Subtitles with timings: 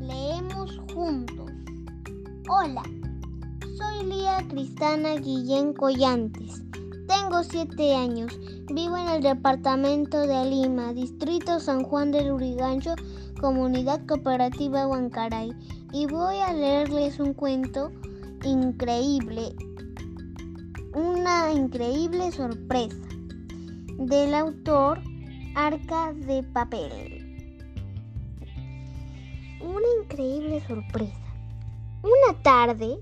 [0.00, 1.52] Leemos juntos.
[2.48, 2.82] Hola,
[3.78, 6.60] soy Lía Cristana Guillén Collantes.
[7.06, 8.36] Tengo siete años.
[8.74, 12.96] Vivo en el departamento de Lima, distrito San Juan del Urigancho,
[13.40, 15.52] comunidad cooperativa Huancaray.
[15.92, 17.92] Y voy a leerles un cuento
[18.44, 19.54] increíble,
[20.94, 22.96] una increíble sorpresa
[23.98, 25.00] del autor
[25.54, 27.19] Arca de Papel.
[29.60, 31.20] Una increíble sorpresa.
[32.02, 32.98] Una tarde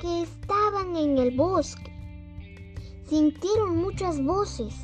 [0.00, 1.92] que estaban en el bosque,
[3.06, 4.74] sintieron muchas voces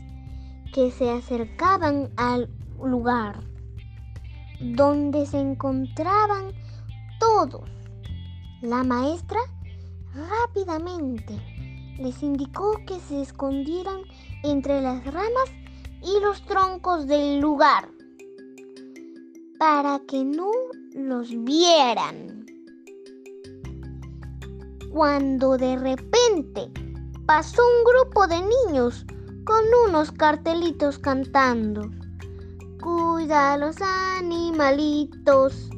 [0.73, 2.49] que se acercaban al
[2.81, 3.43] lugar
[4.61, 6.53] donde se encontraban
[7.19, 7.69] todos.
[8.61, 9.41] La maestra
[10.15, 11.35] rápidamente
[11.99, 14.03] les indicó que se escondieran
[14.45, 15.51] entre las ramas
[16.03, 17.89] y los troncos del lugar
[19.59, 20.51] para que no
[20.99, 22.45] los vieran.
[24.91, 26.71] Cuando de repente
[27.25, 29.07] pasó un grupo de niños
[29.45, 31.89] con unos cartelitos cantando.
[32.83, 35.71] Cuida a los animalitos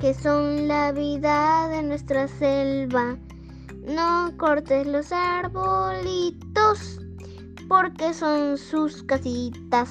[0.00, 3.16] que son la vida de nuestra selva.
[3.86, 6.98] No cortes los arbolitos
[7.68, 9.90] porque son sus casitas.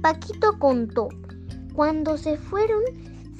[0.00, 1.08] Paquito contó.
[1.74, 2.82] Cuando se fueron,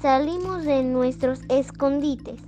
[0.01, 2.41] salimos de nuestros escondites.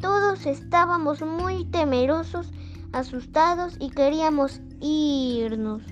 [0.00, 2.50] Todos estábamos muy temerosos,
[2.92, 5.82] asustados y queríamos irnos.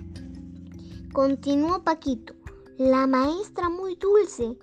[1.12, 2.34] Continuó Paquito.
[2.78, 4.56] La maestra muy dulce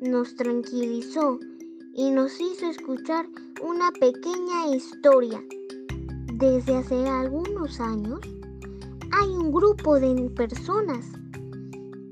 [0.00, 1.38] nos tranquilizó
[1.94, 3.26] y nos hizo escuchar
[3.62, 5.42] una pequeña historia.
[6.34, 8.20] Desde hace algunos años
[9.10, 11.04] hay un grupo de personas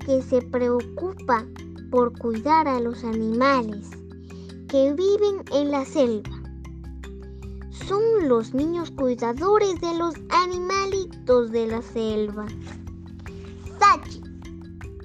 [0.05, 1.45] que se preocupa
[1.89, 3.89] por cuidar a los animales
[4.67, 6.29] que viven en la selva.
[7.69, 12.45] Son los niños cuidadores de los animalitos de la selva.
[13.79, 14.21] Sachi,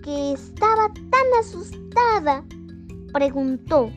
[0.03, 2.44] que estaba tan asustada,
[3.12, 3.91] preguntó,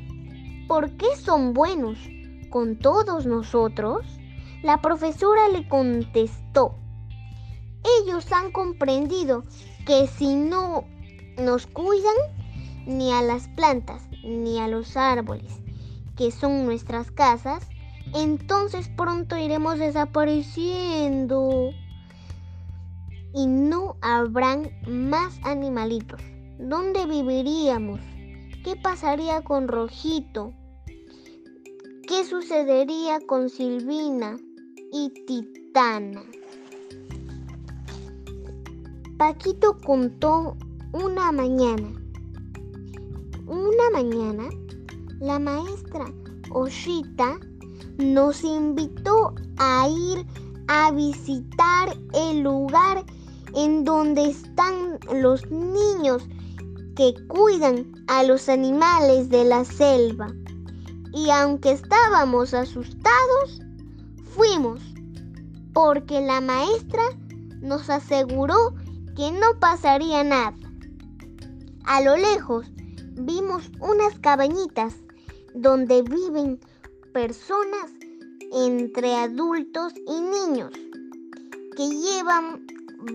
[0.67, 1.97] ¿por qué son buenos
[2.49, 4.05] con todos nosotros?
[4.61, 6.75] La profesora le contestó,
[8.01, 9.43] ellos han comprendido
[9.85, 10.85] que si no
[11.37, 12.15] nos cuidan,
[12.85, 15.53] ni a las plantas, ni a los árboles,
[16.15, 17.67] que son nuestras casas,
[18.13, 21.71] entonces pronto iremos desapareciendo
[23.33, 26.21] y no habrán más animalitos.
[26.57, 27.99] ¿Dónde viviríamos?
[28.63, 30.53] ¿Qué pasaría con Rojito?
[32.07, 34.37] ¿Qué sucedería con Silvina
[34.93, 36.23] y Titana?
[39.17, 40.55] Paquito contó
[40.93, 42.04] una mañana.
[43.47, 44.49] Una mañana,
[45.19, 46.05] la maestra
[46.49, 47.39] Oshita
[47.99, 50.25] nos invitó a ir
[50.67, 53.05] a visitar el lugar
[53.53, 56.23] en donde están los niños
[56.95, 60.33] que cuidan a los animales de la selva.
[61.13, 63.61] Y aunque estábamos asustados,
[64.33, 64.81] fuimos,
[65.71, 67.03] porque la maestra
[67.61, 68.73] nos aseguró
[69.15, 70.57] que no pasaría nada.
[71.85, 72.65] A lo lejos
[73.15, 74.93] vimos unas cabañitas
[75.53, 76.59] donde viven
[77.13, 77.91] personas
[78.51, 80.71] entre adultos y niños
[81.75, 82.67] que llevan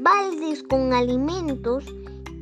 [0.03, 1.85] baldes con alimentos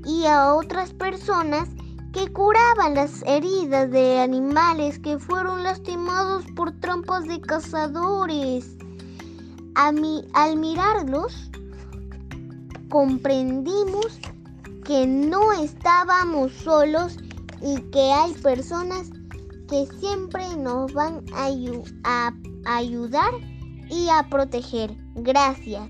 [0.04, 1.68] y a otras personas
[2.12, 8.76] que curaban las heridas de animales que fueron lastimados por trampas de cazadores.
[9.74, 11.50] al mirarlos,
[12.88, 14.18] comprendimos
[14.84, 17.18] que no estábamos solos
[17.62, 19.10] y que hay personas
[19.68, 22.32] que siempre nos van a,
[22.66, 23.32] ayudar
[23.90, 24.94] y a proteger.
[25.16, 25.88] Gracias.